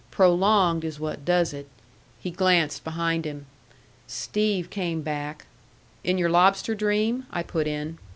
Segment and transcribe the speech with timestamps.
[0.09, 1.67] Prolonged is what does it."
[2.19, 3.45] He glanced behind him.
[4.07, 5.45] "Steve came back"
[6.03, 7.99] "In your lobster dream," I put in.